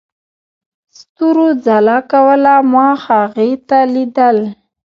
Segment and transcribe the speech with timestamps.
[0.97, 4.37] ستورو ځلا کوله، ما هغې ته ليدل.